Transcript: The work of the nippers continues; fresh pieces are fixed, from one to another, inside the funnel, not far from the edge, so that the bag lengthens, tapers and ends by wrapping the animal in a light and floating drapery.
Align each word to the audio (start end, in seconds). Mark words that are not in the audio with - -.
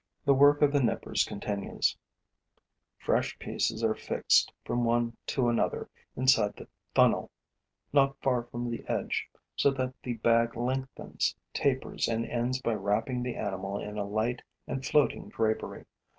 The 0.25 0.33
work 0.33 0.63
of 0.63 0.73
the 0.73 0.81
nippers 0.81 1.23
continues; 1.23 1.95
fresh 2.97 3.37
pieces 3.37 3.83
are 3.83 3.93
fixed, 3.93 4.51
from 4.65 4.83
one 4.83 5.15
to 5.27 5.47
another, 5.47 5.89
inside 6.15 6.55
the 6.55 6.67
funnel, 6.95 7.29
not 7.93 8.17
far 8.19 8.41
from 8.45 8.71
the 8.71 8.83
edge, 8.89 9.27
so 9.55 9.69
that 9.69 9.93
the 10.01 10.15
bag 10.15 10.55
lengthens, 10.57 11.35
tapers 11.53 12.07
and 12.07 12.25
ends 12.25 12.59
by 12.63 12.73
wrapping 12.73 13.21
the 13.21 13.35
animal 13.35 13.77
in 13.79 13.99
a 13.99 14.03
light 14.03 14.41
and 14.65 14.83
floating 14.83 15.29
drapery. 15.29 15.85